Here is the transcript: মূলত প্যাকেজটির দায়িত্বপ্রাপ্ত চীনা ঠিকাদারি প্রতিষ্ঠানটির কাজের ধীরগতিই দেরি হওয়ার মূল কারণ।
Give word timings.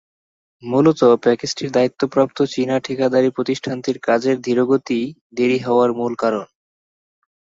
মূলত 0.63 1.01
প্যাকেজটির 1.23 1.69
দায়িত্বপ্রাপ্ত 1.71 2.37
চীনা 2.53 2.75
ঠিকাদারি 2.79 3.29
প্রতিষ্ঠানটির 3.29 3.97
কাজের 3.99 4.37
ধীরগতিই 4.41 5.05
দেরি 5.33 5.59
হওয়ার 5.59 5.89
মূল 5.93 6.13
কারণ। 6.15 6.45